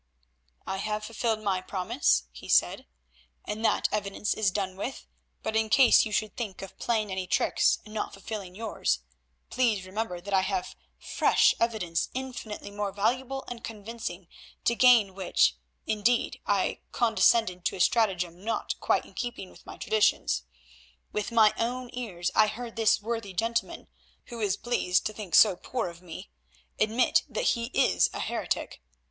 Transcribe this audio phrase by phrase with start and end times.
[0.65, 2.87] "I have fulfilled my promise," he said,
[3.45, 5.05] "and that evidence is done with,
[5.43, 9.01] but in case you should think of playing any tricks and not fulfilling yours,
[9.51, 14.27] please remember that I have fresh evidence infinitely more valuable and convincing,
[14.65, 19.77] to gain which, indeed, I condescended to a stratagem not quite in keeping with my
[19.77, 20.45] traditions.
[21.11, 23.87] With my own ears I heard this worthy gentleman,
[24.29, 26.31] who is pleased to think so poorly of me,
[26.79, 28.81] admit that he is a heretic.